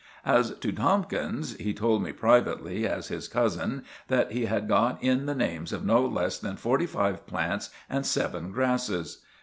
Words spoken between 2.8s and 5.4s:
as his cousin, that he had got in the